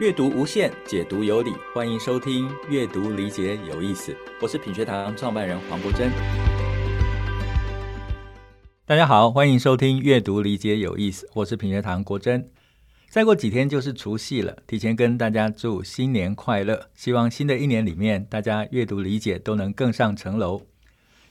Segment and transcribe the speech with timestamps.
[0.00, 4.12] 阅读无限，解读有理，欢迎收听《阅读理解有意思》。
[4.40, 6.08] 我是品学堂创办人黄国珍。
[8.86, 12.48] 大家好，欢迎收听《阅读理解有意思》，我是品学堂国珍。
[13.10, 20.62] 再过几天就是除夕了，提前跟大家祝新年快乐，希望新的一年里面大家阅读理解都能更上层楼。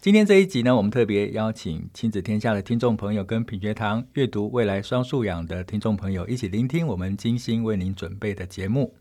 [0.08, 8.96] 今天这一集呢，我们特别邀请亲子天下的听众朋友跟品学堂阅读未来双素养的听众朋友一起聆听我们精心为您准备的节目。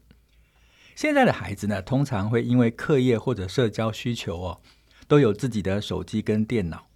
[0.97, 4.59] 现在的孩子呢，通常会因为课业或者社交需求哦，
[5.07, 6.89] 都有自己的手机跟电脑。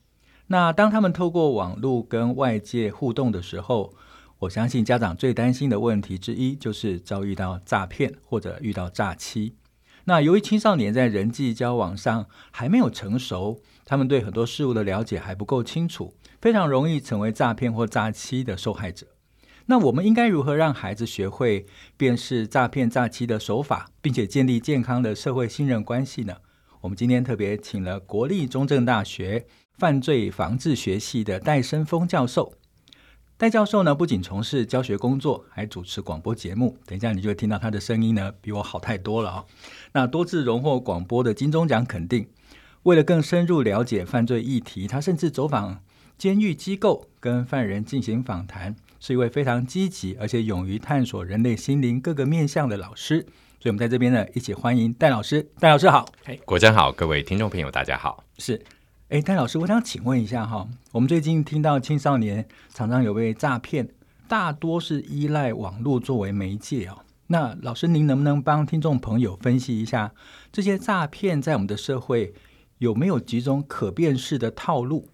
[0.48, 3.94] 那当他们透过网络跟外界互动的时候，
[4.40, 9.54] 我相信家长最担心的问题之一就是遭遇到诈骗或者遇到诈欺。
[10.06, 13.60] 那由于青少年在人际交往上还没有成熟。
[13.90, 19.04] 他们对很多事物的了解还不够清楚，非常容易成为诈骗或诈欺的受害者。
[19.66, 21.66] 那我们应该如何让孩子学会
[21.96, 26.36] 辨识诈骗、诈欺的手法，并且建立健康的社会信任关系呢？
[26.82, 29.44] 我们今天特别请了国立中正大学
[29.76, 32.54] 犯罪防治学系的戴生峰教授。
[33.36, 36.78] 戴教授呢，不仅从事教学工作，还主持广播节目。
[36.86, 39.44] 等一下你就会听到他的声音呢，比我好太多了啊！
[39.94, 42.28] 那多次荣获广播的金钟奖肯定。
[42.84, 45.82] 为了更深入了解犯罪议题，他甚至走访
[46.16, 53.20] 监狱机构，跟犯人进行访谈，是一位非常积极而且勇于探索人类心灵各个面向的老师。
[53.60, 55.46] 所以，我们在这边呢，一起欢迎戴老师。
[55.58, 58.24] 戴老师好，哎，国珍好，各位听众朋友大家好。
[58.38, 58.62] 是，
[59.10, 63.86] 哎，戴老师，我想请问一下哈，我们最近听到青少年常常有被诈骗，
[64.26, 67.00] 大多是依赖网络作为媒介哦。
[67.26, 70.12] 那老师，您能不能帮听众朋友分析一下
[70.50, 72.32] 这些诈骗在我们的社会？
[72.80, 75.10] 有没有几种可辨识的套路？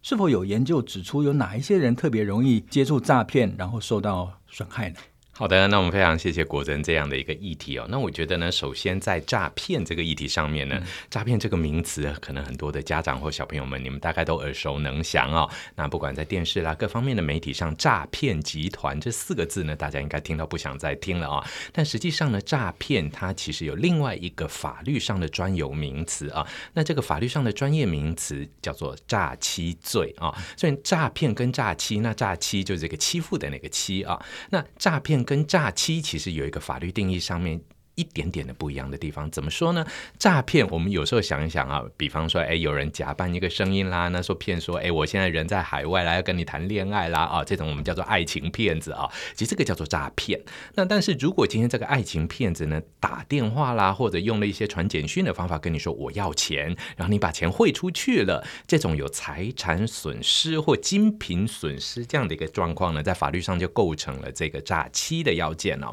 [0.00, 4.96] 是否有研究指出有哪一些人特别容易接触诈骗，然后受到损害呢？
[5.40, 7.86] 好的，那我们非常谢谢国珍这样的一个议题哦。
[7.88, 15.48] 那我觉得呢，首先在诈骗这个议题上面呢，嗯、诈骗这个名词，可能很多的家长或小朋友们，你们大概都耳熟能详哦。
[15.76, 21.44] 那不管在电视啦，各方面的媒体上，诈骗集团这四个字呢，大家应该听到不想再听了啊、哦。
[21.72, 26.46] 但实际上呢，诈骗它其实有另外一个法律上的专有名词啊。
[26.74, 30.36] 那这个法律上的专业名词叫做诈欺罪啊。
[30.54, 34.22] 所以诈骗跟诈欺，那诈欺就是这个欺负的那个欺啊。
[34.50, 35.24] 那诈骗。
[35.30, 37.60] 跟诈欺其实有一个法律定义上面。
[38.00, 39.84] 一点点的不一样的地方，怎么说呢？
[40.18, 50.40] 诈骗，我们有时候想一想啊，比方说，哎，有人假扮一个声音啦，那说骗说，哎，我现在人在海外来要跟你谈恋爱啦，啊，这种我们叫做爱情骗子啊，其实这个叫做诈骗。
[50.74, 65.92] 那但是如果今天这个爱情骗子呢，打电话啦，或者用了一些传简讯的方法跟你说我要钱，然后你把钱汇出去了，这种有财产损失或金品损失这样的一个状况呢，在法律上就构成了这个诈欺的要件哦。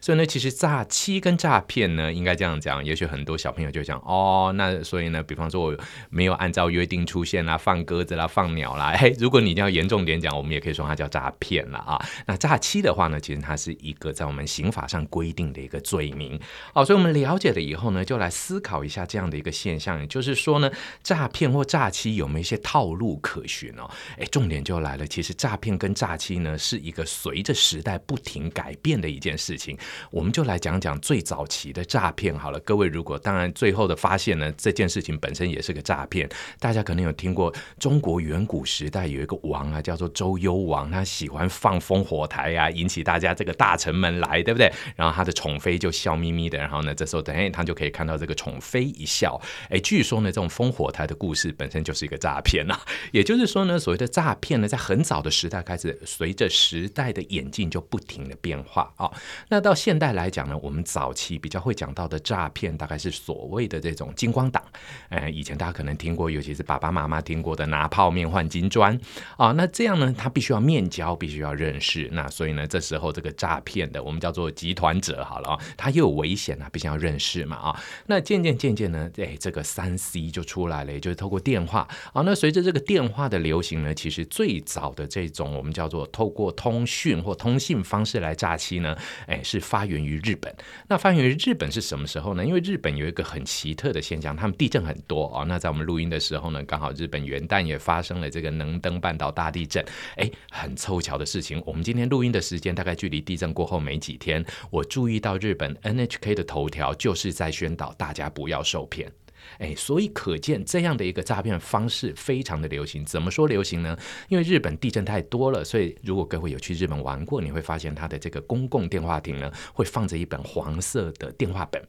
[0.00, 2.84] 所以呢，其实诈欺跟诈诈骗呢，应该这样讲。
[2.84, 5.76] 也许很多小朋友就讲哦，那所以呢，比方说我
[6.10, 8.92] 没有按照约定出现啦，放鸽子啦，放鸟啦。
[9.00, 11.98] 嘿，如果你要严重点讲，我们也可以说它叫诈骗了啊。
[12.26, 16.38] 那诈欺的话呢，其实它是一个在我们刑法上规定的一个罪名。
[16.74, 20.70] 好，所以我们了解了以后呢，就来思考一下这样的一个现象，也就是说呢，
[21.02, 23.88] 诈骗或诈欺有没有一些套路可循哦？
[24.18, 29.78] 哎，重点就来了，其实诈骗跟诈欺呢，是一个随着时代不停改变的一件事情。
[30.10, 31.48] 我们就来讲讲最早。
[31.48, 36.28] 期的诈骗好了，各位如果当然最后的发现呢，这件事情本身也是个诈骗。
[36.60, 44.70] 大家可能有听过中国远古时代有一个王啊，叫做周幽王，他喜欢放烽火台啊，引起大家这个大臣们来，对不对？
[44.94, 49.40] 然后他的宠妃就笑眯眯的，然后呢，这时候等下他就可以看到这个宠妃一笑。
[49.70, 52.78] 哎，据说呢，这种烽火台的故事本身就是一个诈骗啊。
[53.10, 59.10] 也就是说呢，所谓的诈骗呢，在很早的时代开始，随着时代的演进就不停的变化啊。
[59.48, 61.38] 那到现代来讲呢，我们早期。
[61.38, 64.62] 比较会讲到的诈骗，大概是所谓的这种金光党。
[65.08, 68.98] 呃，以前大家可能听过，尤其是爸爸妈妈听过的拿泡面换金砖
[69.36, 69.52] 啊。
[69.52, 72.08] 那这样呢，他必须要面交，必须要认识。
[72.12, 77.82] 那所以呢，这时候这个诈骗的，我们叫做集团者好了啊，他又有危险啊，必须要认识嘛啊。
[78.06, 82.22] 那渐渐渐渐呢，哎，这个三 C 就出来了，也就是透过电话啊。
[82.22, 88.96] 那随着这个电话的流行呢，其实最早的这种我们叫做透过通讯或通信方式来诈欺呢，
[89.26, 90.54] 哎，是发源于日本。
[90.88, 92.44] 那发关于日本是什么时候呢？
[92.44, 99.82] 因为日本有一个很奇特的现象，他们地震很多啊、那在我们录音的时候呢，刚好日本元旦也发生了这个能登半岛大地震。
[100.16, 109.10] 哎，很凑巧的事情，我们今天录音的时间大概距离地震过后没几天，我注意到日本 NHK 的头条就是在宣导大家不要受骗。
[109.58, 113.04] 哎，所以可见这样的一个诈骗方式非常的流行。
[113.04, 113.96] 怎么说流行呢？
[114.28, 121.82] 因为日本地震太多了，所以如果各位有去日本玩过，你会发现它的这个公共电话亭呢，会放着一本黄色的电话本。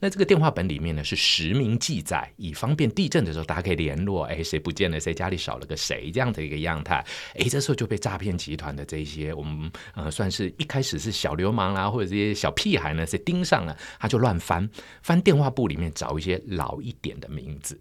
[0.00, 4.24] 那这个电话本里面呢，是实名记载，以方便地震的时候大家可以联络。
[4.24, 4.98] 哎，谁不见了？
[4.98, 6.10] 谁家里少了个谁？
[6.10, 7.04] 这样的一个样态。
[7.34, 14.68] 哎，这时候就被诈骗集团的这些我们呃算是一开始是小流氓啦，或者这些小屁孩呢，是盯上了，他就乱翻
[15.02, 17.80] 翻电话簿里面找一些老一点的名字。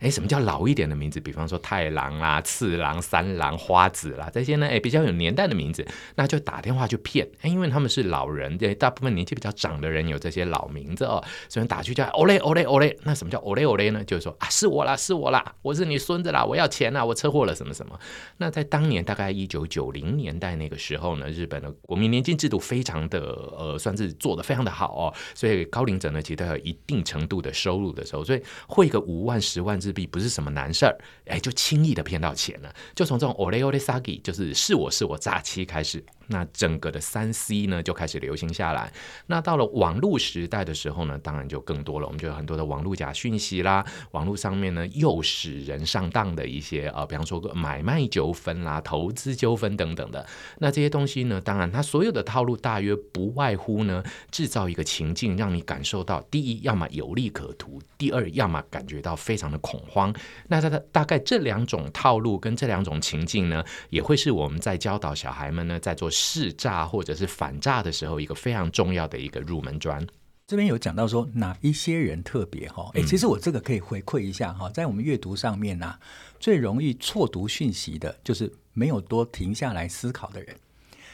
[0.00, 1.20] 哎，什么叫老一点的名字？
[1.20, 7.28] 比方说太郎啦、次郎、三郎、花子啦，这些呢，哎，比较有年代的名字，那就打电话去骗。
[7.42, 12.96] 因为他们是老人，对，大部分年纪比较长的人有这些老名字哦，所以打去叫哦嘞，哦嘞，哦嘞。
[13.04, 14.02] 那什么叫哦嘞，哦嘞呢？
[14.04, 17.98] 就是说啊，是我啦，是我啦，我是你孙子啦，我要钱啦，我车祸了什么什么。
[18.38, 23.20] 那在当年大概一九九零年代那个时候呢，日本的国民年金制度非常的
[23.58, 30.96] 呃，算是做得非常的好哦，所以高龄者呢，其实都有一定程度的收入的时候，所以汇个五万、十万日币不是什么难事儿，
[31.26, 32.74] 哎，就轻易的骗到钱了。
[32.94, 36.04] 就从这种 ole ole sagi，就是是我是我诈欺开始。
[36.30, 38.92] 那整个的三 C 呢就开始流行下来。
[39.26, 42.06] 那到了网络时代的时候呢，当然就更多了。
[42.06, 50.24] 我们就有很多的网络假讯息啦，网络上面呢诱使人上当的一些呃，比方说个买卖纠纷啦、投资纠纷等等的。
[50.58, 60.14] 那这些东西呢，当然它所有的套路大约不外乎呢，制造一个情境，让你感受到第一，要么有利可图；第二，要么感觉到非常的恐慌。
[60.46, 66.08] 那它的大概这两种套路跟这两种情境呢，也会是我们在教导小孩们呢在做。
[66.20, 70.06] 试诈或者是反诈的时候，一个非常重要的一个入门砖。
[70.46, 72.90] 这边有讲到说哪一些人特别哈？
[72.94, 76.00] 哎，其实我这个可以回馈一下哈，在我们阅读上面呢、啊，
[76.38, 80.54] 最容易错读讯息的，就是没有多停下来思考的人。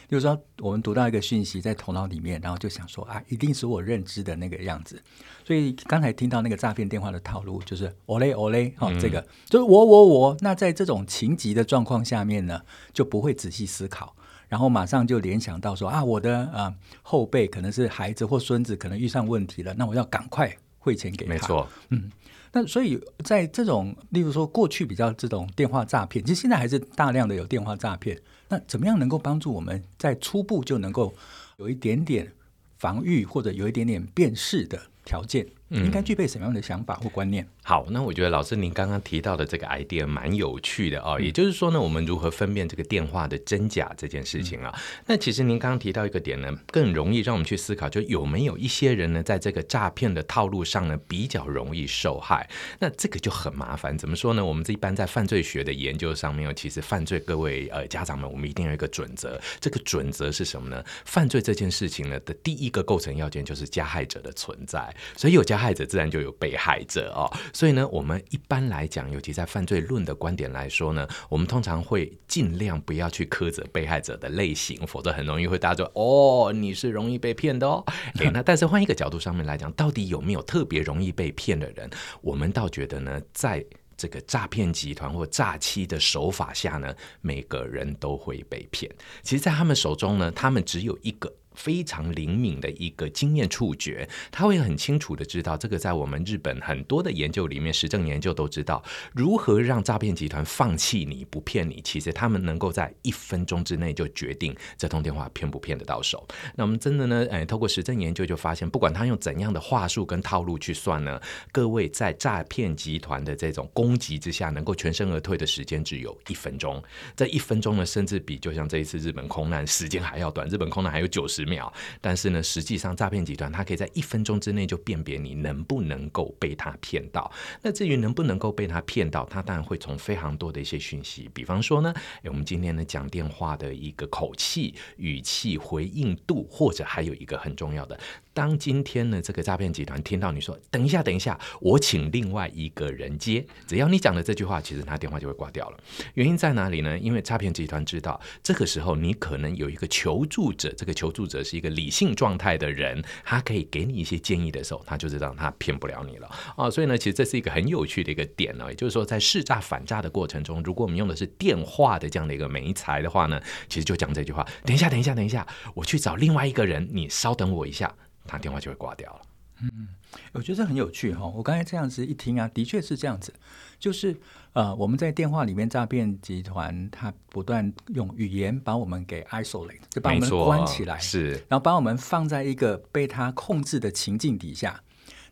[0.08, 5.02] 就是说，我们读到一个讯息在头脑里面，然后就想说啊，一定是我认知的那个样子。
[5.44, 10.36] 所以刚才听到那个诈骗电话的套路，就是“哦嘞哦嘞”哈，这个就是我我我。
[10.40, 12.62] 那在这种情急的状况下面呢，
[12.92, 14.14] 就不会仔细思考。
[14.48, 21.32] 然后马上就联想到说啊，我的啊后辈可能是孩子或孙子，可能遇上问题了，那我要赶快汇钱给他。
[21.32, 22.10] 没错，嗯，
[22.52, 28.20] 那所以在这种，例如说过去比较这种电话诈骗，其实现在还是大量的有电话诈骗。
[28.48, 31.12] 那怎么样能够帮助我们在初步就能够
[31.56, 32.32] 有一点点
[32.78, 35.44] 防御，或者有一点点辨识的条件？
[35.70, 37.46] 应该具备什么样的想法或观念？
[37.64, 41.20] 好，那我觉得老师您刚刚提到的这个 idea 蛮有趣的哦。
[41.20, 44.72] 也就是说呢，我们如何分辨这个电话的真假这件事情啊？
[45.06, 52.48] 那其实您刚刚提到一个点呢，更容易让我们去思考，就有没有一些人呢，在这个诈骗的套路上呢，比较容易受害？
[52.78, 53.98] 那这个就很麻烦。
[53.98, 54.44] 怎么说呢？
[54.44, 59.40] 我们这一般在犯罪学的研究上面，其实犯罪各位呃家长们，我们一定有一个准则。
[59.60, 60.84] 这个准则是什么呢？
[61.04, 67.30] 犯罪这件事情呢的第一个构成要件就是加害者的存在，所以有加害者自然就有被害者哦。
[67.52, 77.84] 所以呢，我们一般来讲，尤其在犯罪论的观点来说呢，我们通常会尽量不要去苛责被害者的类型，否则很容易会大家说哦，你是容易被骗的哦。
[78.18, 81.88] 诶，那但是换一个角度上面来讲，到底有没有特别容易被骗的人？
[82.20, 83.64] 我们倒觉得呢，在
[83.96, 88.90] 这个诈骗集团或诈欺的手法下呢，每个人都会被骗。
[89.22, 91.32] 其实，在他们手中呢，他们只有一个。
[91.56, 98.80] 非常灵敏的一个经验触觉，他会很清楚的知道，这个在我们日本很多的研究里面，实证研究都知道
[99.12, 101.80] 如何让诈骗集团放弃你不骗你。
[101.82, 106.26] 其实他们能够在一分钟之内就决定这通电话骗不骗得到手。
[106.54, 111.18] 那我们真的呢，哎，透过实证研究就发现，不管他用怎样的话术跟套路去算呢，
[111.50, 116.82] 各位在诈骗集团的这种攻击之下，能够全身而退的时间只有一分钟。
[117.16, 127.30] 这一分钟呢，甚至比就像这一次日本空难时间还要短，日本空难还有九十秒，但是呢，实际上诈骗集团它可以在一分钟之内就辨别你能不能够被他骗到。
[127.62, 137.98] 那至于能不能够被他骗到，他当然会从非常多的一些讯息，比方说呢，诶我们今天呢讲电话的一个口气、语气、回应度，或者还有一个很重要的。
[138.36, 145.78] 当今天呢，这个诈骗集团听到你说“等一下，等一下，我请另外一个人接”，只要你讲的这句话，其实他电话就会挂掉了。
[146.12, 146.98] 原因在哪里呢？
[146.98, 156.70] 因为诈骗集团知道，这个时候你可能有一个求助者，这个求助者是一个理性状态的人，他可以给你一些建议的时候，他就知道他骗不了你了啊。
[156.70, 163.40] 所以呢，其实这是一个很有趣的一个点呢，也就是说，在试诈反诈的过程中，如果我们用的是电话的这样的一个媒材的话呢，
[163.70, 167.94] 其实就讲这句话：“等一下，等一下，等一下，我去找另外一个人，你稍等我一下。”
[168.26, 169.22] 他电话就会挂掉了。
[169.62, 169.88] 嗯，
[170.32, 171.26] 我觉得这很有趣哈。
[171.26, 173.32] 我刚才这样子一听啊，的确是这样子。
[173.78, 174.14] 就是
[174.52, 184.82] 呃，我们在电话里面，诈骗集团他不断用语言把我们给 isolate，就把我们关起来，是，然后把我们放在一个被他控制的情境底下。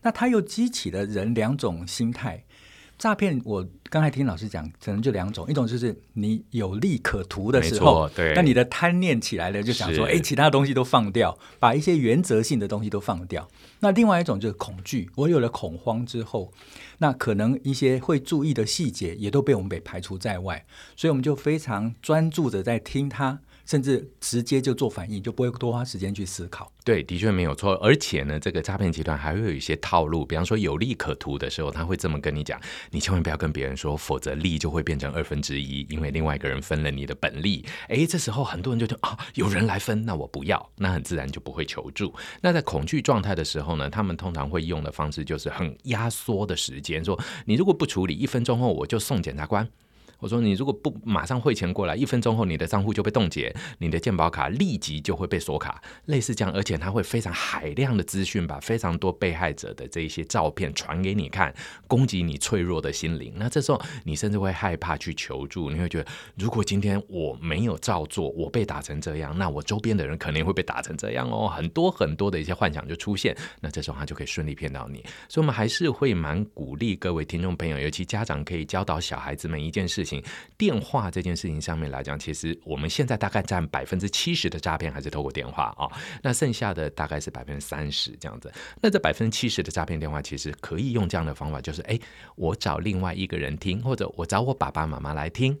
[0.01, 2.43] 那它又激起了人两种心态。
[2.97, 13.47] 诈骗，我刚才听老师讲，可能就两种，一种就是你有利可图的时候，对，那你的贪念起来了，就想说，哎，其他东西都放掉，把一些原则性的东西都放掉。
[13.81, 16.51] 那另外一种就是恐惧，我有了恐慌之后，
[16.99, 23.39] 那可能一些会注意的细节也都被我们给排除在外，所以我们就非常专注的在听他。
[23.65, 26.71] 甚至直接就做反应，就不会多花时间去思考。
[26.83, 27.73] 对，的确没有错。
[27.75, 32.59] 而且呢，这个诈骗集团还会有一些套路，比方说有利可图的时候，他会这么跟你讲：
[32.91, 37.65] 你千万不要跟别人说，否则利就会变成二分之一，因为另外一个人分了你的本利。
[37.89, 42.13] 诶，这时候很多人就觉得啊，有人来分，那我不要，那很自然就不会求助。
[42.41, 49.67] 那在恐惧状态的时候呢，他们通常会用的方式就是很压缩的时间，说你如果不处理，一分钟后我就送检察官。
[50.19, 61.53] 我说，你如果不马上汇钱过来，一分钟后你的账户就被冻结，你的健保卡立即就会被锁卡，类似这样，而且他会非常海量的资讯，把非常多被害者的这一些照片传给你看，
[61.87, 63.33] 攻击你脆弱的心灵。
[63.35, 75.03] 那这时候你甚至会害怕去求助，你会觉得，如果今天我没有照做，我被打成这样，那我周边的人肯定会被打成这样哦，很多很多的一些幻想就出现，那这时候他就可以顺利骗到你。
[75.27, 80.04] 所以，我们还是会蛮鼓励各位听众朋友，尤其家长可以教导小孩子们一件事。
[80.57, 85.89] 电话这件事情上面来讲，其实我们现在大概占百分之七十的诈骗还是透过电话啊，
[86.21, 88.51] 那剩下的大概是百分之三十这样子。
[88.81, 91.99] 那这百分之七十的诈骗电话，其实可以用这样的方法，就是哎，
[92.35, 95.57] 我找另外一个人听，或者我找我爸爸妈妈来听，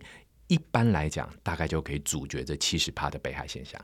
[0.47, 3.79] 一般来讲，大概就可以阻绝这七十趴的被害现象。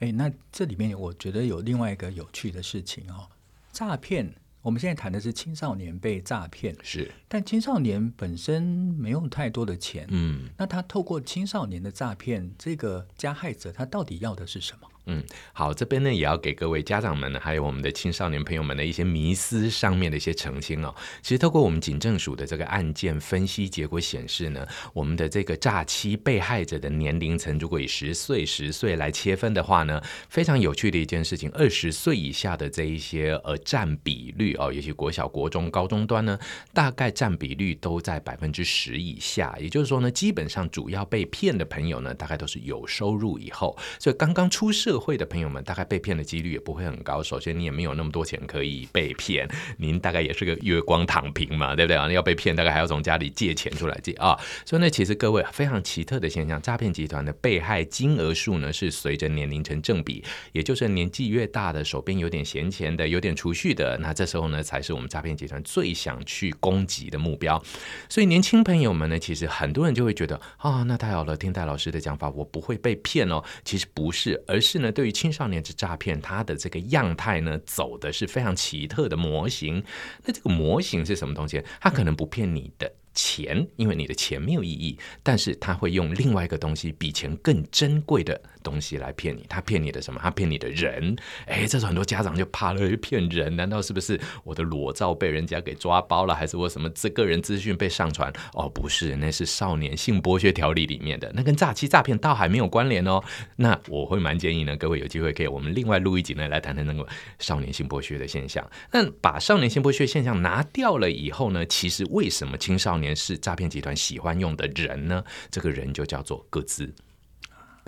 [0.00, 3.28] 哎，那这里面我觉得有另外一个有趣的事情哦，
[3.72, 4.32] 诈骗。
[4.62, 14.89] 我们现在谈的是青少年被诈骗，是，但青少年本身没有太多的钱，嗯，那他透过青少年的诈骗，这个加害者他到底要的是什么？
[15.06, 20.94] 嗯，好，这边呢也要给各位家长们呢，还有我们的青少年朋友们的一些迷思上面的一些澄清哦。
[21.22, 36.38] 其实透过我们警政署的这个案件分析结果显示呢，我们的这个诈欺被害者的年龄层，如果以十岁、十岁来切分的话呢，非常有趣的一件事情，二十岁以下的这一些呃占比率哦，尤其国小、国中、高中端呢，
[36.72, 39.56] 大概占比率都在百分之十以下。
[39.58, 47.22] 也就是说呢，基本上主要被骗的朋友呢，大概都是有收入以后，所以刚刚出社社会的朋友们，大概被骗的几率也不会很高。
[47.22, 52.10] 首先，你也没有那么多钱可以被骗，您大概也是个月光躺平嘛，对不对啊？
[52.10, 54.36] 要被骗，大概还要从家里借钱出来借啊。
[54.66, 67.62] 所以呢，其实各位非常奇特的现象，诈骗集团的被害金额数呢是随着年龄成正比，也就是年纪越大的，手边有点闲钱的，有点储蓄的，那这时候呢才是我们诈骗集团最想去攻击的目标。
[68.08, 73.40] 所以年轻朋友们呢，其实很多人就会觉得啊、那太好了，听戴老师的讲法，我不会被骗哦。
[73.64, 74.79] 其实不是，而是。
[74.80, 79.82] 那对于青少年之诈骗，它的这个样态呢，走的是非常奇特的模型。
[80.24, 81.62] 那这个模型是什么东西？
[81.80, 82.92] 它可能不骗你的。
[83.12, 89.44] 钱，因为你的钱没有意义，但是他会用另外一个东西比钱更珍贵的东西来骗你。
[89.48, 90.20] 他骗你的什么？
[90.22, 91.16] 他骗你的人。
[91.46, 93.54] 哎，这时候很多家长就怕了，骗人？
[93.56, 98.32] 难道是不是我的裸照被人家给抓包了，还是我什么这个人资讯被上传？
[98.54, 103.22] 哦，不是，那是少年性剥削条例里面的，那跟诈欺诈骗倒还没有关联哦。
[103.56, 107.06] 那我会蛮建议呢，各位有机会可以我们另外录一集呢，来谈谈那个
[107.38, 108.68] 少年性剥削的现象。
[108.92, 115.24] 那把少年性剥削现象拿掉了以后呢，其实为什么青少年是诈骗集团喜欢用的人呢？
[115.50, 116.92] 这个人就叫做各自。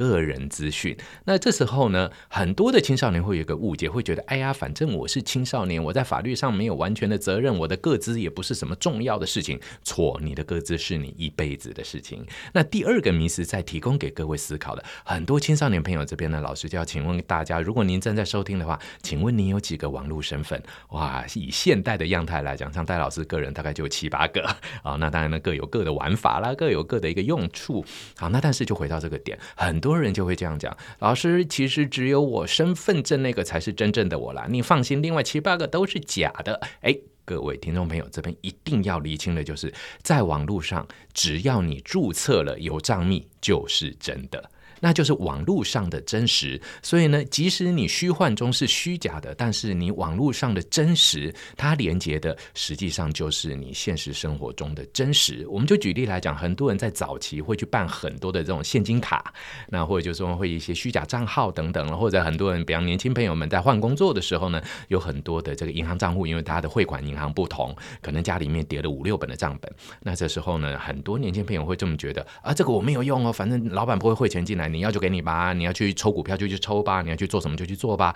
[0.03, 9.61] 个人资讯，那这时候呢，很多的青少年会有一个误解，会觉得，哎呀，反正我是青少年，我在法律上没有完全的责任，我的个资也不是什么重要的事情。
[9.85, 12.27] 错，你的个资是你一辈子的事情。
[12.53, 20.61] 那第二个迷思再提供给各位思考的，很多青少年朋友这边呢，老师就要请问大家，如果您正在收听的话，请问你有几个网络身份？
[20.89, 24.43] 哇，以现代的样态来讲，像戴老师个人大概就有七八个。
[24.83, 24.97] 啊。
[24.99, 27.85] 那当然呢，各有各的玩法啦，各有各的一个用处。
[28.17, 29.83] 好，那但是就回到这个点，很。
[29.83, 34.47] 多多人就会这样讲，老师，其实只有我身份证那个才是真正的我啦。
[34.49, 36.59] 你放心，另外七八个都是假的。
[36.81, 36.97] 哎，
[37.27, 39.71] 各位听众朋友，这边一定要厘清的就是，
[40.01, 44.51] 在网络上，只要你注册了有账密，就是真的。
[44.85, 55.47] 那就是网络上的真实，所以呢，即使你虚幻中是虚假的，但是你网络上的真实，它连接的实际上就是你现实生活中的真实。
[55.49, 59.33] 我们就举例来讲，很多人在早期会去办很多的这种现金卡，
[59.69, 74.72] 那或者就是说会一些虚假账号等等，或者很多人，比方年轻朋友们在换工作的时候呢，有很多的这个银行账户，因为大家的汇款银行不同，可能家里面叠了五六本的账本，那这时候呢，很多年轻朋友会这么觉得啊，这个我没有用哦，反正老板不会汇钱进来。
[74.73, 78.15] 你要就给你吧，你要去抽股票就去抽吧，你要去做什么就去做吧。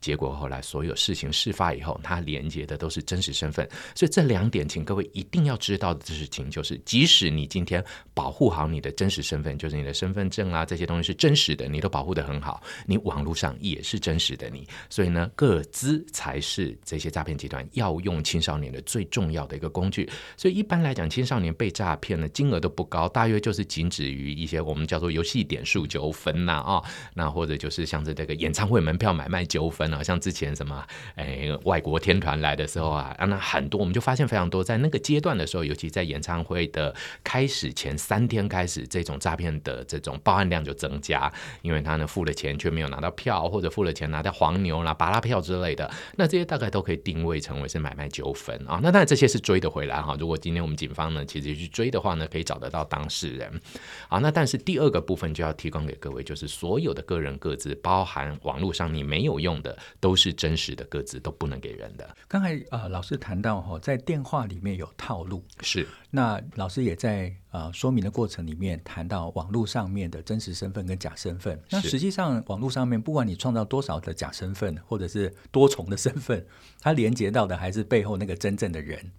[0.00, 3.68] 结果后来所有事情事发以后，它连接的都是真实身份。
[3.94, 14.66] 所以这两点，请各位一定要知道的事情就是，即使你今天保护好你的真实身份，就是你的身份证啊这些东西是真实的，你都保护的很好，你网络上也是真实的你。
[14.88, 20.08] 所以呢，个资才是这些诈骗集团要用青少年的最重要的一个工具。
[20.36, 26.82] 所以一般来讲，青少年被诈骗呢，金额都不高，大约就是仅止于一些我们叫做游戏点数纠纷呐啊，
[27.14, 30.84] 那或者就是像是这个演唱会门票买卖纠纷啊，像之前什么
[31.16, 41.32] 哎外国天团来的时候啊，啊那很多我们就发现非常多，在那个阶段的时候，尤其在演唱会的开始前三天开始，这种诈骗的这种报案量就增加，
[41.62, 48.80] 因为他呢付了钱却没有拿到票，或者付了钱拿到黄牛啦、芭乐票之类的，那这些大概都可以定位成为是买卖纠纷啊。
[48.82, 53.60] 那当然这些是追得回来哈，如果今天我们警方呢其实去追的话呢，可以找得到当事人。
[54.08, 62.16] 好，那但是第二个部分就要提供给各位，就是所有的个人各自，包含网络上你没有用的，都是真实的个资，都不能给人的。
[62.28, 65.86] 刚才啊、呃，老师谈到哈，在电话里面有套路，是。
[66.10, 71.60] 那老师也在呃说明的过程里面谈到网络上面的真实身份跟假身份。
[71.70, 76.44] 那实际上网络上面，不管你创造多少的假身份，或者是多重的身份，
[76.80, 79.12] 它连接到的还是背后那个真正的人。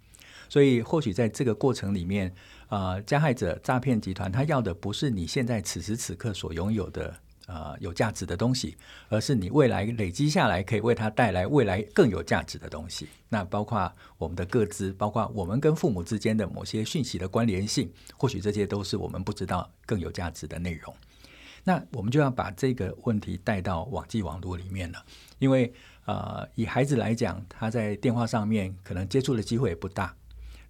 [0.48, 2.34] 所以或许在这个过程里面，
[2.68, 7.16] 呃，加害者诈骗集团他要的不是你现在此时此刻所拥有的。
[7.52, 8.74] 呃，有价值的东西，
[9.10, 13.06] 而是你未来累积下来可以为他带来未来更有价值的东西。
[13.28, 20.94] 那包括我们的个资，包括我们跟父母之间的某些讯息的关联性，或许这些都是我们不知道更有价值的内容。
[21.62, 25.04] 那我们就要把这个问题带到网际网络里面了，
[25.38, 25.70] 因为
[26.06, 30.16] 呃，以孩子来讲，他在电话上面可能接触的机会也不大。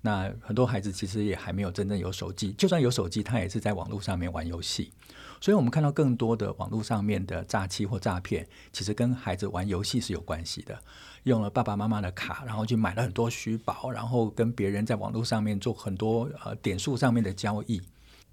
[0.00, 4.92] 那很多孩子其实也还没有真正有手机，就算有手机，他也是在网络上面玩游戏。
[5.42, 10.78] 所以，我们看到更多的网络上面的诈欺或诈骗，其实跟孩子玩游戏是有关系的。
[11.24, 17.82] 用了爸爸妈妈的卡，然后去买了很多虚宝，然后跟别人在网络上面做很多呃点数上面的交易。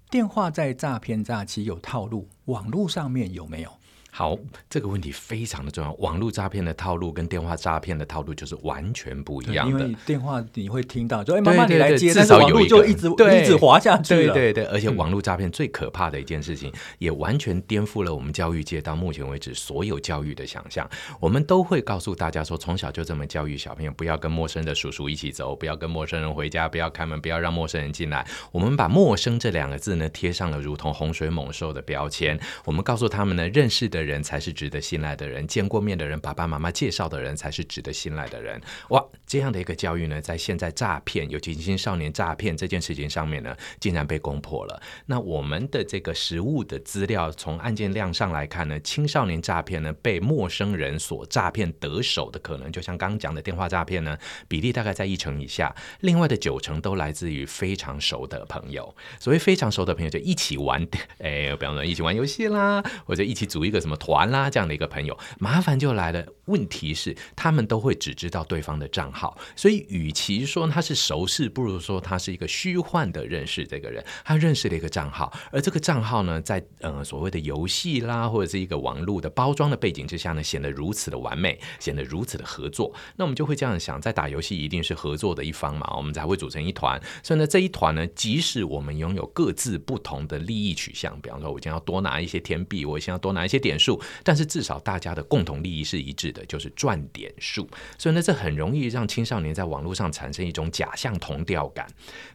[0.08, 3.79] 电话在诈骗诈欺有套路，网络上面有没有？
[4.10, 4.36] 好，
[4.68, 5.92] 这个问题非常的重要。
[5.94, 9.80] 网络诈骗的套路跟电话诈骗的套路就是完全不一样的。
[9.84, 14.34] 因为电话你会听到，就哎，妈妈你来接，至少有一个就一直对一直滑下去了。
[14.34, 20.88] 对对对，而且网络诈骗最可怕的一件事情，嗯、也完全颠覆了我们教育界到目前为止所有教育的想象。
[21.18, 28.26] 我们都会告诉大家说，从小就这么教育小朋友，不要跟陌生的叔叔一起走，不要跟陌生人回家，不要开门，不要让陌生人进来。
[28.50, 32.38] 我们把“陌生”这两个字呢贴上了如同洪水猛兽的标签。
[32.64, 34.80] 我们告诉他们呢，认识的的人才是值得。
[34.80, 38.58] 信赖的人，见过面的人，爸爸妈妈介绍的人才是值得信赖的人。
[38.88, 44.82] 哇，这样的一个教育呢，在现在诈骗，尤其青少年诈骗这件事情上面呢，竟然被攻破了。
[45.06, 55.74] 那我们的这个实物的资料，从案件量上来看呢，青少年诈骗呢，被陌生人所诈骗得手的可能，就像刚刚讲的电话诈骗呢，比例大概在一成以下。
[56.00, 58.92] 另外的九成都来自于非常熟的朋友。
[59.20, 60.82] 所谓非常熟的朋友，就一起玩，
[61.18, 64.70] 哎，比方说一起玩游戏啦，或者一起组一个什么什么团啦，这样的。
[64.70, 66.24] 一个朋友，麻烦就来了。
[66.46, 74.04] 问题是，他们都会只知道对方的账号，所以与其说他是熟识，不如说他是一个虚幻的认识这个人。
[74.24, 82.92] 他认识了一个账号，而这个账号呢，在呃所谓的游戏啦，或者是一个网络的包装的背景之下呢，显得如此的完美，显得如此的合作。
[83.16, 87.00] 那我们就会这样想，在打游戏一定是合作的一方嘛，我们才会组成一团。
[87.22, 97.66] 所以呢，这一团呢，即使我们拥有各自不同的利益取向，比方说，我想要多拿一些天币，我想要多拿一些点数，但是至少大家的共同利益是一致的，就是赚点数。
[97.96, 101.86] 所以呢，这很容易让青少年在网络上产生一种假象同调感。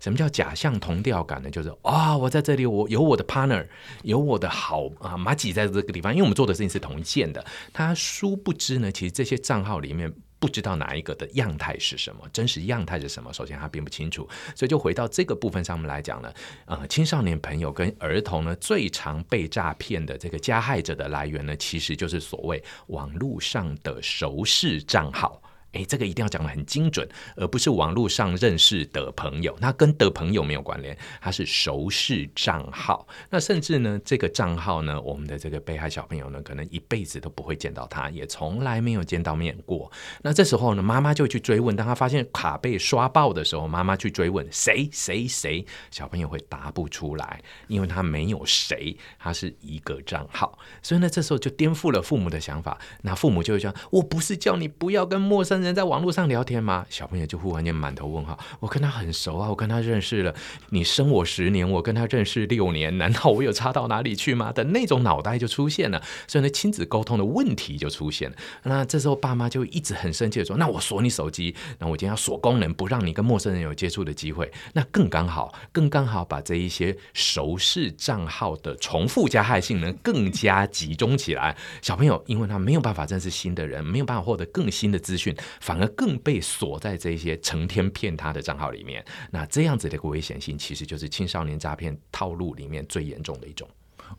[0.01, 1.49] 什么叫假象同调感呢？
[1.51, 3.67] 就是啊、我在这里，我有我的 partner，
[4.01, 7.45] 有我的好啊，马吉在这个地方，因为我们做的事情是同一件的。
[7.71, 10.12] 他殊不知呢，其实这些账号里面。
[10.45, 13.34] 不知道哪一个的样态是什么，真实样态是什么？
[13.34, 16.31] 首先他并不清楚，所以就回到这个部分上面来讲呢，
[16.65, 25.41] 呃，青少年朋友跟儿童呢，最常被诈骗的这个加害者的来源呢，其实就是所谓网络上的熟识账号。
[25.75, 33.05] 诶，这个一定要讲得很精准，而不是网络上认识的朋友，那跟的朋友没有关联，他是熟识账号。
[33.29, 39.91] 那甚至呢，这个账号呢，我们的这个被害小朋友呢，可能一辈子都不会见到他，也从来没有见到面过。
[40.21, 50.57] 那这时候呢，妈妈就去追问，当他发现卡被刷爆的时候，妈妈去追问谁谁谁，小朋友会答不出来，因为他没有谁，他是一个账号。
[50.81, 52.77] 所以呢，这时候就颠覆了父母的想法。
[53.01, 56.86] 那父母就会说：“我不是叫你不要跟陌生人。”人在网络上聊天吗？
[56.89, 58.38] 小朋友就忽然间满头问号。
[58.60, 60.34] 我跟他很熟啊，我跟他认识了，
[60.69, 64.51] 你生我十年，我跟他认识六年，难道我有差到哪里去吗？
[64.51, 68.36] 的那种脑袋就出现了，所以呢，亲子沟通的问题就出现了。
[68.63, 81.56] 那这时候爸妈就一直很生气的说：“那我锁你手机，那我今天要锁功能，不让你跟陌生人有接触的机会。”那更刚好，更刚好把这一些熟识账号的重复加害性呢更加集中起来。
[81.82, 89.04] 小朋友因为他没有办法认识新的人，没有办法获得更新的资讯，反而更被锁在这些成天骗他的账号里面。
[89.32, 93.68] 那这样子的一个危险性，其实就是青少年诈骗套路里面最严重的一种。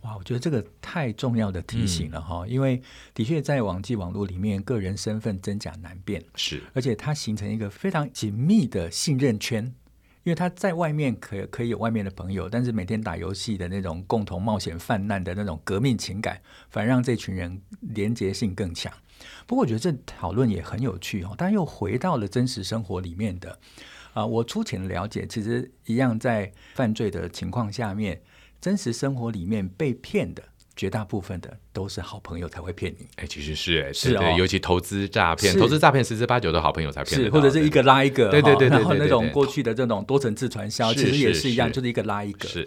[0.00, 2.82] 哇，我觉得这个太重要的提醒了哈，嗯、因为
[3.14, 9.64] 的确在网际网络里面，个人身份真假难辨，是，而且它形成一个非常紧密的信任圈，
[10.24, 18.92] 因为他在外面可可以有外面的朋友，但是每天打游戏的那种共同冒险泛滥的那种革命情感，反而让这群人连结性更强。
[19.46, 23.58] 不过我觉得这讨论也很有趣哦，但又回到了真实生活里面的
[24.14, 28.20] 啊，我粗浅的了解，其实一样在犯罪的情况下面。
[28.58, 30.42] 真实生活里面被骗的
[30.74, 42.66] 绝大部分的都是好朋友才会骗你，哎，其实是哎，是尤其投资诈骗，投资诈骗十之八九的好朋友才骗是，或者是一个拉一个，对对对，对，对，对，对，然后那种过去的这种多层次传销，其实也是一样，就是一个拉一个，是。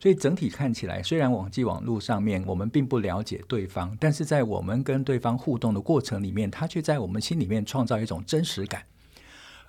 [0.00, 8.82] 所以整体看起来，虽然网际网络上面我们并不了解对方，但是在我们跟对方互动的过程里面，他却在我们心里面创造一种真实感。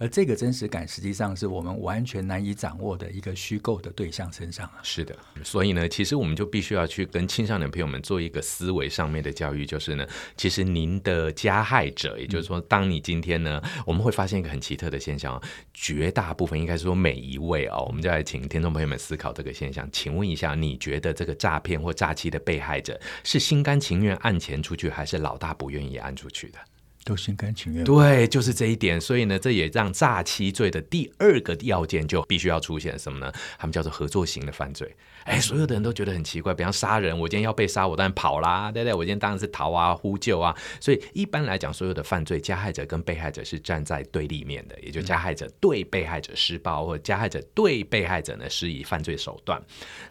[0.01, 4.79] 而这个真实感，实际上是我们完全难以掌握的一个虚构的对象身上啊。
[4.81, 15.39] 是的，所以呢，其实我们就必须要去跟青少年朋友们做一个思维上面的教育，就是呢，其实您的加害者，也就是说，当你今天呢，我们会发现一个很奇特的现象，
[15.71, 19.87] 绝大部分应该是说每一位哦，我们就来请听众朋友们思考这个现象。
[19.91, 26.57] 请问一下，你觉得这个诈骗或诈欺的被害者是心甘情愿按钱出去，还是老大不愿意按出去的？
[27.03, 28.99] 都心甘情愿，对，就是这一点。
[29.01, 33.31] 所以呢，这也让诈欺罪的第二个要件就必须要出现什么呢？
[33.57, 34.95] 他们叫做合作型的犯罪。
[35.23, 38.93] 哎，所有的人都觉得很奇怪，比方杀人，我今天要被杀，我当然跑啦，对不对？
[38.93, 40.55] 我今天当然是逃啊，呼救啊。
[40.79, 49.61] 所以一般来讲，所有的犯罪加害者跟被害者是站在对立面的，也就加害者对被害者施暴，或者加害者对被害者呢施以犯罪手段。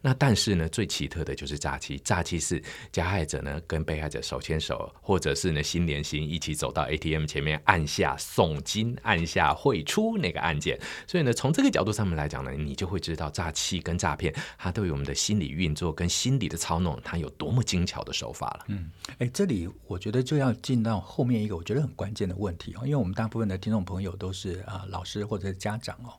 [0.01, 10.81] 那但是呢，最奇特的就是诈欺，诈欺是加害者呢跟被害者手牵手，或者是呢心连心，一起走到 ATM 前面按下送金，按下汇出那个按键。
[11.07, 15.01] 所以呢，从这个角度上面来讲呢，你就会知道诈欺跟诈骗它对于我们。
[15.01, 18.65] 的心理运作跟心理的操弄，它有多么精巧的手法了。
[18.69, 18.89] 嗯，
[19.19, 26.13] 哎，这里我觉得就要进到后面一个我觉得很关键的问题哦，因为我们大部分的听众朋友都是啊、呃、老师或者是家长哦，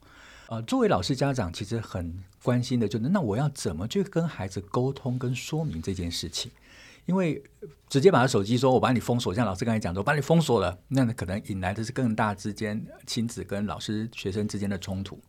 [0.48, 6.52] 呃，作为老师家长，其实很关心的就是那我要怎么去跟孩子沟通跟说明这件事情？
[7.06, 7.42] 因为
[7.90, 15.20] 直接把他手机说我把你封锁，像老师刚才讲的，我把你封锁了，那可能引来的是更大之间亲子跟老师学生之间的冲突。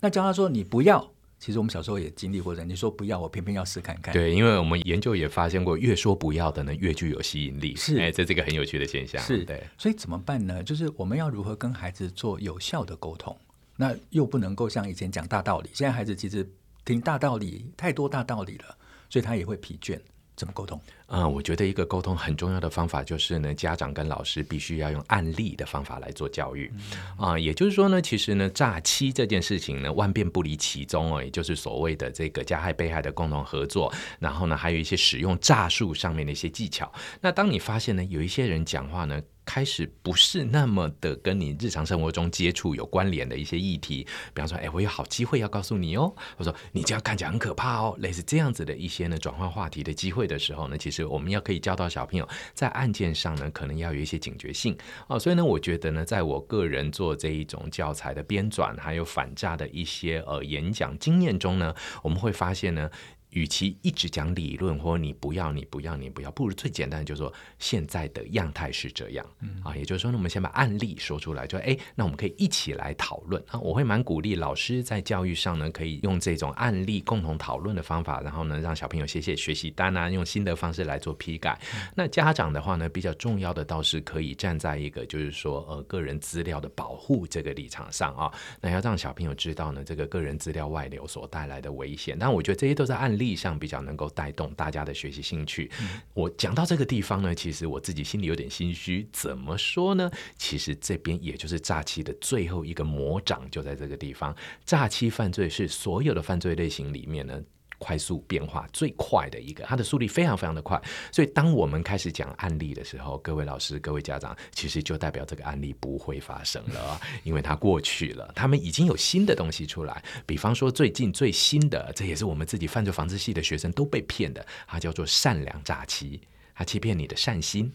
[0.00, 1.12] 那教他说你不要。
[1.38, 4.12] 其实我们小时候也经历过的，你说不要，我偏偏要试看看。
[4.12, 7.74] 对，因为我们研究也发现过，越说不要的呢，越具有吸引力。
[7.74, 9.22] 是，哎，这是一个很有趣的现象。
[9.22, 9.64] 是，对。
[9.78, 10.62] 所以怎么办呢？
[10.62, 13.34] 就是我们要如何跟孩子做有效的沟通？
[13.76, 15.70] 那又不能够像以前讲大道理。
[15.72, 16.46] 现在孩子其实
[16.84, 18.76] 听大道理太多大道理了，
[19.08, 19.98] 所以他也会疲倦。
[20.40, 20.80] 怎么沟通？
[21.06, 26.72] 啊、嗯，我觉得一个沟通很重要的方法就是呢，家长跟老师必须要用案例的方法来做教育。
[27.18, 36.90] 啊、嗯，也就是说呢，其实呢，诈欺这件事情呢，万变不离其宗哦，也就是所谓的这个加害被害的共同合作，然后呢，还有一些使用诈术上面的一些技巧。
[37.20, 55.18] 那当你发现呢，有一些人讲话呢，开始不是那么的跟你日常生活中接触有关联的一些议题，比方说，哎，我有好机会要告诉你哦，我说你这样看起来很可怕哦，类似这样子的一些呢，转换话题的机会的时候呢，其实我们要可以教导小朋友在案件上呢，可能要有一些警觉性哦。
[55.18, 62.88] 所以呢，我觉得呢，在我个人做这一种教材的编纂，还有反诈的一些呃演讲经验中呢，我们会发现呢。
[63.30, 73.58] 与其一直讲理论，或者你不要，你不要，你不要，不如最简单的就是说，现在的样态是这样，嗯、啊，也就是说，那我们先把案例说出来，就哎，那我们可以一起来讨论啊。
[73.60, 81.56] 我会蛮鼓励老师在教育上呢，可以用这种案例共同讨论的方法，然后呢，让小朋友写写学习单啊，用新的方式来做批改。
[81.74, 92.16] 嗯、那家长的话呢，比较重要的倒是可以站在一个就是说呃个人资料的保护这个立场上啊，那要让小朋友知道呢，这个个人资料外流所带来的危险。
[92.18, 93.19] 但我觉得这些都是案例。
[93.20, 95.70] 力上比较能够带动大家的学习兴趣。
[95.80, 99.06] 嗯、我讲到这个地方呢，其实我自己心里有点心虚。
[99.12, 100.10] 怎么说呢？
[100.38, 104.34] 其实这边也就是诈欺的最后一个魔掌就在这个地方。
[104.64, 107.40] 诈欺犯罪是所有的犯罪类型里面呢，
[107.80, 110.80] 快速变化最快的一个，它的速率非常非常的快。
[111.10, 118.30] 所以当我们开始讲案例的时候，各位老师、各位家长，其实就代表这个案例不会发生了， 因为它过去了。
[118.36, 126.20] 他们已经有新的东西出来，比方说最近最新的，这也是我们自己犯罪防治系的学生都被骗的，它叫做善良诈欺，
[126.54, 127.72] 它欺骗你的善心。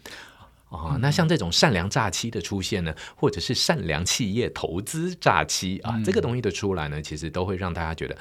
[0.70, 8.18] 啊，那像这种善良诈欺的出现呢，或者是善良企业投资诈欺啊，这个东西的出来呢，其实都会让大家觉得。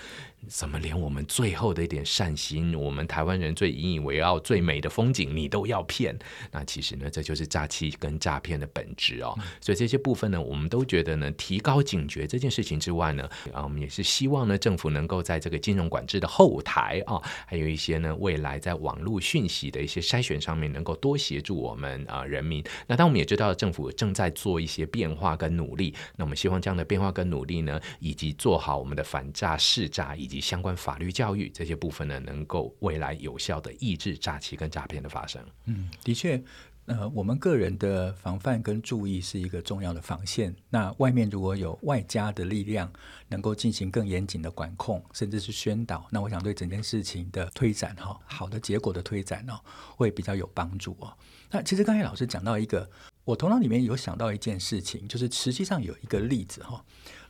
[0.49, 6.17] 怎么连我们最后的一点善心，我们台湾人最引以为傲、最美的风景，你都要骗？
[6.53, 9.35] 那其实呢，这就是诈欺跟诈骗的本质哦。
[9.61, 22.63] 所以这些部分呢，我们都觉得呢，提高警觉这件事情之外呢，啊，我们也是希望呢，政府能够在这个金融管制的后台啊，还有一些呢，未来在网络讯息的一些筛选上面，能够多协助我们啊人民。
[22.87, 30.34] 那当我们也知道政府正在做一些变化跟努力，那我们希望这样的变化跟努力呢，以及做好我们的反诈、识诈以及。
[30.35, 35.41] 及相关法律教育这些部分呢，能够未来有效的抑制诈欺跟诈骗的发生。
[35.67, 36.43] 嗯，的确，
[36.87, 40.55] 呃，我们个人的防范跟注意是一个重要的防线。
[40.69, 42.93] 那外面如果有外加的力量，
[43.29, 49.59] 能够进行更严谨的管控，甚至是宣导，那我想对整件事情的推展哈，好的结果的推展呢，
[49.97, 51.17] 会比较有帮助哦。
[51.51, 52.91] 那其实刚才老师讲到一个，
[53.25, 56.85] 我头脑里面有想到一件事情，就是实际上有一个例子哈，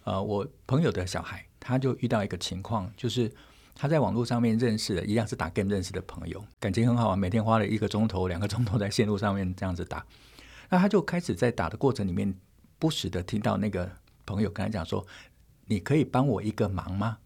[0.05, 1.45] 呃，我朋友的小孩。
[1.67, 3.33] 他就遇到一个情况，就是
[3.75, 10.05] 他在网络上面认识的，一样是打 game 认识的朋友，感情很好啊，每天花了一个钟头、两个钟头在线路上面这样子打。
[10.69, 12.35] 那他就开始在打的过程里面，
[12.79, 13.91] 不时的听到那个
[14.27, 15.07] 朋友跟他讲说
[15.65, 17.17] ：“你可以帮我一个忙吗？”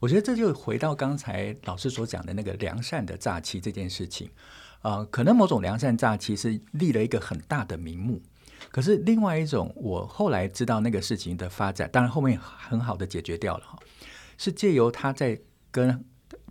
[0.00, 4.30] 我觉得这就回到刚才老师所讲的那个良善的诈欺这件事情。
[4.80, 8.22] 呃，可能某种良善诈欺是立了一个很大的名目。
[8.70, 13.78] 可是另外一种，我后来知道那个事情的发展，当然后面很好的解决掉了哈，
[14.38, 16.04] 是借由他在跟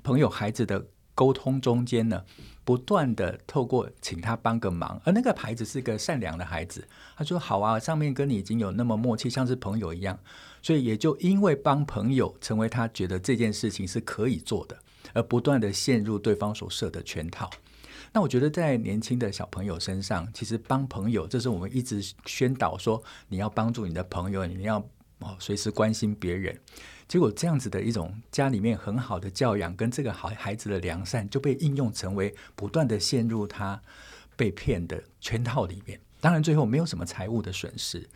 [0.03, 2.23] 朋友孩子的沟通中间呢，
[2.63, 10.17] 不断的透过请他帮个忙，而那个孩子是个善良的孩子，他说好啊，上面跟你已经有那么默契，像是朋友一样，
[10.61, 14.77] 所以也就因为帮朋友，成为他觉得这件事情是可以做的，
[15.13, 17.49] 而不断的陷入对方所设的圈套。
[18.13, 24.79] 那我觉得在年轻的小朋友身上，其实帮朋友，这是我们一直宣导说，你要帮助你的朋友，你要
[25.19, 26.59] 哦随时关心别人。
[27.07, 33.81] 结果这样子的一种家里面很好的教养，跟这个好孩子的良善，就被应用成为不断的陷入他
[34.35, 35.99] 被骗的圈套里面。
[36.19, 38.09] 当然最后没有什么财务的损失，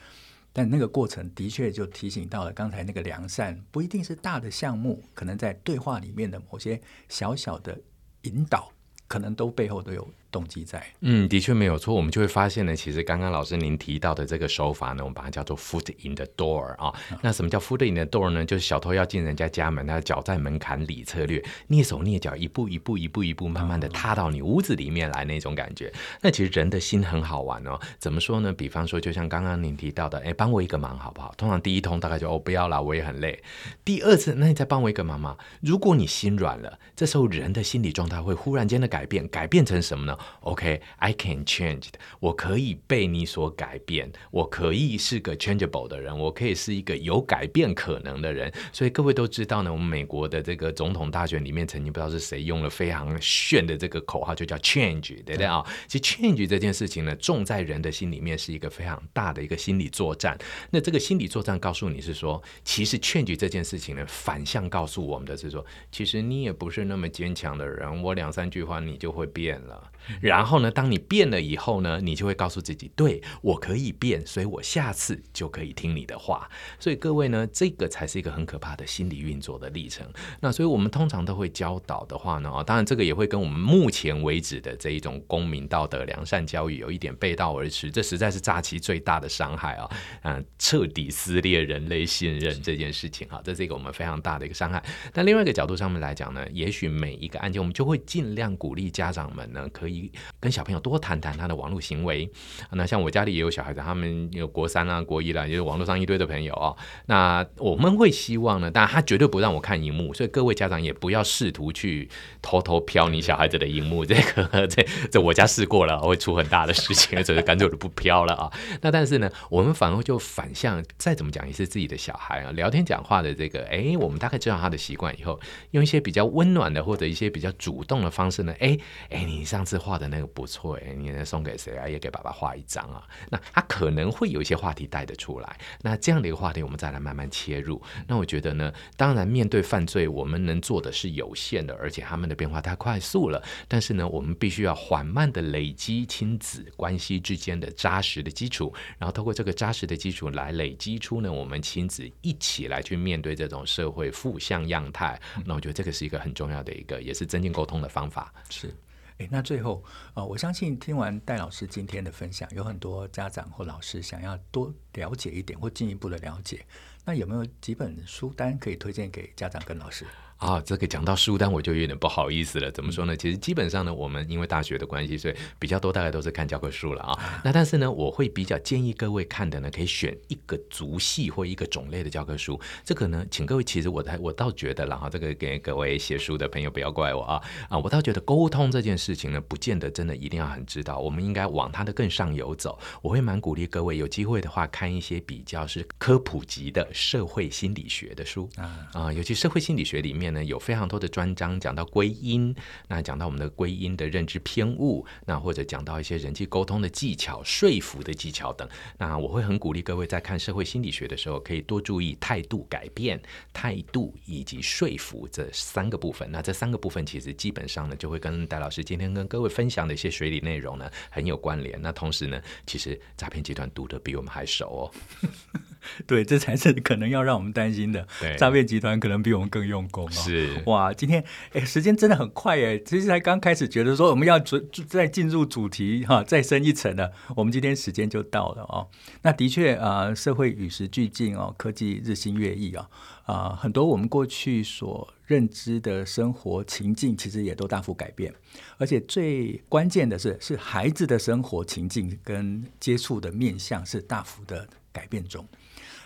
[0.51, 7.79] 但那个过程的确就提醒到了刚才那个良善，不一定是大的项目，可能在对话里面的某些小小的
[8.23, 8.71] 引导。
[9.07, 11.95] 可能都背后都有动机在，嗯，的确没有错。
[11.95, 16.93] 我们就会发现呢，其实刚刚老师您提到的这个手法呢，我们把它叫做 “foot in the door” 啊。
[17.09, 18.43] 嗯、那什么叫 “foot in the door” 呢？
[18.43, 25.87] 就是小偷要进人家家门，他脚在门槛里策略，蹑手蹑脚，一步一步，一步一步，慢慢的踏到你屋子里面来那种感觉。
[25.87, 27.79] 嗯、那其实人的心很好玩哦。
[27.97, 28.51] 怎么说呢？
[28.51, 31.33] 比方说，就像刚刚您提到的，哎，帮我一个忙好不好？
[31.37, 33.41] 通常第一通大概就哦不要了，我也很累。
[33.85, 35.37] 第二次，那你再帮我一个忙吗？
[35.61, 40.81] 如果你心软了，这时候人的心理状态会忽然间的改变，改变成什么呢？OK。
[40.97, 48.51] I can change，我可以被你所改变，我可以是个 changeable 的人，我可以是一个有改变可能的人。
[48.73, 55.63] 所以各位都知道呢，我们美国的这个总统大选里面，曾经不知道是谁用了非常炫的这个口号，就叫 change，对不对啊？
[55.87, 60.37] 其实 change 这件事情呢，重在人的心里面是一个非常大的一个心理作战。
[60.71, 69.91] 那这个心理作战告诉你是说，其实 change 这件事情呢，反向告诉我们的是说，其实你也不是那么坚强的人，我两三句话你就会变了。
[70.21, 76.49] 然后呢，当你变了以后呢，你就会告诉自己，对，我可以变，所以我下次就可以听你的话。
[76.79, 80.05] 所以各位呢，这个才是一个很可怕的心理运作的历程。
[80.41, 87.89] 那所以我们通常都会教导的话呢，啊，当然这个也会跟我们目前为止的这一种公民道德良善教育有一点背道而驰。
[87.89, 89.89] 这实在是诈欺最大的伤害啊，
[90.23, 94.83] 嗯，彻底撕裂人类信任这件事情哈，这是一个我们非常大的一个伤害。
[95.11, 99.94] 但另外一个角度上面来讲呢，也许每一个案件，我们就会尽量鼓励家长们呢，可以。
[100.39, 102.29] 跟小朋友多谈谈他的网络行为。
[102.71, 106.75] 那像我家里也有小孩子，他们有国三啊、国一啦，也有网络上一堆的朋友哦。
[107.05, 112.09] 那我们会希望呢，但他绝对不让我看荧幕，所以各位家长也不要试图去
[112.41, 114.05] 偷偷瞟你小孩子的荧幕。
[114.05, 118.51] 这个这这我家试过了，会出很大的事情，所以干脆我就不瞟了啊。
[118.81, 125.39] 那但是呢，我们反而就反向，再怎么讲也是自己的小孩啊，聊天讲话的这个，哎，我们大概知道他的习惯以后，
[125.71, 128.77] 用一些比较温暖的或者一些比较主动的方式呢，哎
[129.09, 129.75] 哎，你上次。
[129.85, 131.87] 画的那个不错哎，你能送给谁啊？
[131.87, 133.07] 也给爸爸画一张啊。
[133.29, 135.59] 那他可能会有一些话题带得出来。
[135.81, 137.81] 那这样的一个话题，我们再来慢慢切入。
[138.07, 143.41] 那我觉得呢，当然面对犯罪，我们能做的是有限的，而且他们的变化太快速了。
[143.67, 155.19] 但是呢，我们必须要缓慢的累积亲子关系之间的扎实的基础，然后透过这个扎实的基础来累积出呢，我们亲子一起来去面对这种社会负向样态。
[155.45, 158.33] 那我觉得这个是一个很重要的一个，也是增进沟通的方法。
[158.49, 158.73] 是。
[159.19, 159.81] 诶，那最后，
[160.13, 166.65] 呃，我相信听完戴老师今天的分享，有很多家长或老师想要多了解一点或进一步的了解，
[167.05, 170.05] 那有没有几本书单可以推荐给家长跟老师？
[170.37, 172.69] 啊，这个讲到书单我就有点不好意思了。
[172.71, 173.15] 怎么说呢？
[173.15, 177.41] 其实基本上呢，我们因为大学的关系，所以比较多大概都是看教科书了啊。
[177.43, 182.59] 那但是呢，我会比较建议各位看的呢，可以选一个族系或一个种类的教科书。
[182.83, 192.77] 这个呢，请各位其实我我倒觉得了哈，这个给各位写书的朋友不要怪我啊啊，我倒觉得沟通这件事情呢，不见得真的一定要很知道，我们应该往它的更上游走。
[193.01, 200.24] 我会蛮鼓励各位有机会的话，看一些比较是科普级的社会心理学的书啊啊，尤其社会心理学里面。
[200.31, 202.55] 呢，有非常多的专章讲到归因，
[202.87, 208.67] 那讲到我们的归因的认知偏误，那或者讲到一些人际沟通的技巧、说服的技巧等。
[208.97, 213.21] 那我会很鼓励各位在看社会心理学的时候，可以多注意态度改变、
[213.53, 216.29] 态度以及说服这三个部分。
[216.31, 221.81] 那这三个部分其实基本上呢，就会跟戴老师今天跟各位分享的一些水理内容呢很有关联。
[221.81, 224.91] 那同时呢，其实诈骗集团读的比我们还熟哦。
[226.07, 228.07] 对，这才是可能要让我们担心的。
[228.37, 230.11] 诈骗集团可能比我们更用功哦。
[230.11, 237.11] 是哇，今天哎，时间真的很快哎，其实才刚开始觉得说我们要准再进入主题哈，再深一层了。
[237.35, 238.87] 我们今天时间就到了哦。
[239.21, 242.89] 那的确啊，社会与时俱进哦，科技日新月异啊
[243.25, 248.33] 啊，很多我们过去所认知的生活情境，其实也都大幅改变。
[248.77, 255.45] 而且最关键的是，是孩子的生活情境跟接触的面向是大幅的改变中。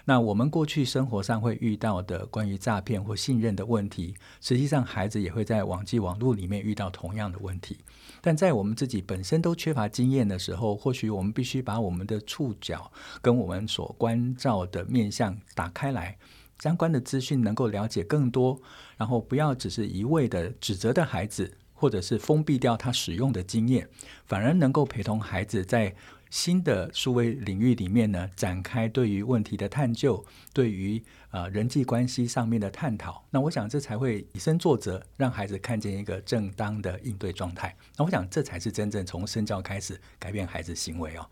[0.10, 7.78] 那我们过去生活上会遇到的关于诈骗或信任的问题，实际上孩子也会在网际网络里面遇到同样的问题。
[8.20, 12.92] 但在我们自己本身都缺乏经验的时候，或许我们必须把我们的触角
[13.22, 16.18] 跟我们所关照的面向打开来，
[16.58, 18.60] 相关的资讯能够了解更多，
[18.98, 23.88] 然后不要只是一味的指责的孩子，或者是封闭掉他使用的经验，
[24.26, 25.96] 反而能够陪同孩子在。
[26.30, 37.76] 新的数位领域里面呢，展开对于问题的探究，对于呃，人际关系上面的探讨，那我想这才会以身作则，让孩子看见一个正当的应对状态。
[37.98, 41.30] 那我想这才是真正从身教开始改变孩子行为哦。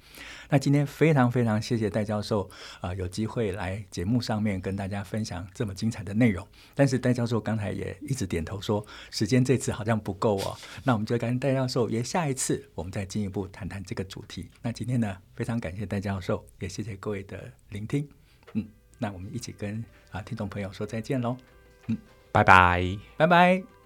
[0.50, 2.48] 那今天非常非常谢谢戴教授
[2.80, 6.48] 啊、有机会来节目上面跟大家分享这么精彩的内容。
[6.76, 10.56] 但是戴教授刚才也一直点头说，时间这次好像不够哦。
[10.84, 14.48] 那我们就跟戴教授约下一次，我们再进一步谈谈这个主题。
[14.62, 18.08] 那今天呢，非常感谢戴教授，也谢谢各位的聆听。
[18.54, 18.70] 嗯。
[18.98, 21.38] 那我们一起跟啊听众朋友说再见喽，
[21.88, 21.98] 嗯，
[22.32, 23.77] 拜拜，拜拜。